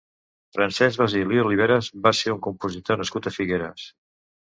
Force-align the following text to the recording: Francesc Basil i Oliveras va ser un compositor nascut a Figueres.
Francesc 0.55 1.01
Basil 1.01 1.35
i 1.37 1.43
Oliveras 1.43 1.91
va 2.09 2.15
ser 2.23 2.35
un 2.39 2.43
compositor 2.49 3.01
nascut 3.05 3.33
a 3.33 3.39
Figueres. 3.41 3.91